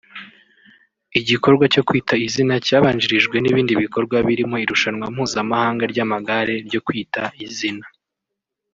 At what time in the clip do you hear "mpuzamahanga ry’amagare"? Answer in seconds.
5.13-6.55